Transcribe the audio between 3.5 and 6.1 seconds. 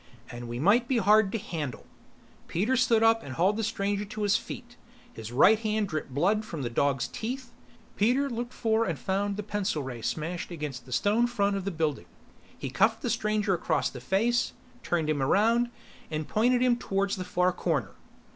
the stranger to his feet. His right hand